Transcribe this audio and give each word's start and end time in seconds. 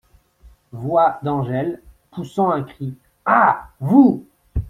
Voix 0.71 1.19
d’Angèle, 1.21 1.79
poussant 2.09 2.49
un 2.49 2.63
cri.— 2.63 2.95
Ah! 3.27 3.67
vous!… 3.81 4.25